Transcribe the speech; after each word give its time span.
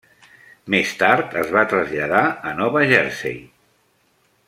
Més 0.73 0.93
tard, 1.01 1.35
es 1.43 1.51
va 1.57 1.63
traslladar 1.75 2.25
a 2.53 2.55
Nova 2.65 2.85
Jersey. 2.93 3.37